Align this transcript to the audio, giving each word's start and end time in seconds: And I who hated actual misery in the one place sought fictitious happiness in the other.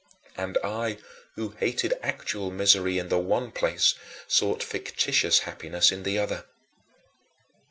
And 0.35 0.57
I 0.63 0.97
who 1.35 1.49
hated 1.49 1.93
actual 2.01 2.49
misery 2.49 2.97
in 2.97 3.09
the 3.09 3.19
one 3.19 3.51
place 3.51 3.93
sought 4.27 4.63
fictitious 4.63 5.41
happiness 5.41 5.91
in 5.91 6.01
the 6.01 6.17
other. 6.17 6.45